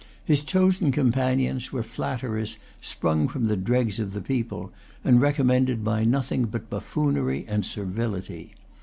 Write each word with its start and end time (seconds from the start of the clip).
His 0.25 0.41
chosen 0.41 0.91
companions 0.91 1.71
were 1.71 1.83
flatterers 1.83 2.57
sprung 2.81 3.27
from 3.27 3.45
the 3.45 3.55
dregs 3.55 3.99
of 3.99 4.13
the 4.13 4.21
people, 4.21 4.73
and 5.03 5.21
recommended 5.21 5.83
by 5.83 6.05
nothing 6.05 6.45
but 6.45 6.71
buffoonery 6.71 7.45
and, 7.47 7.63
servility. 7.63 8.55